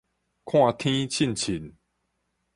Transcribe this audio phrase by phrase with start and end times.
[0.03, 0.03] 看
[0.79, 1.75] 天凊凊